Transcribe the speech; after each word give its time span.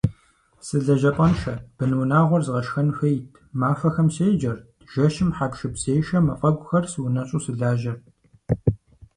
Сылэжьапӏэншэт, 0.65 1.59
бынунагъуэр 1.77 2.43
згъашхэн 2.45 2.89
хуейт, 2.97 3.25
махуэхэм 3.59 4.07
седжэрт, 4.15 4.63
жэщым 4.91 5.29
хьэпшыпзешэ 5.37 6.17
мафӏэгухэр 6.25 6.85
сыунэщӏу 6.91 7.43
сылажьэрт. 7.45 8.03